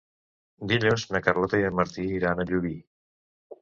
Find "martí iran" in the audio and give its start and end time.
1.83-2.39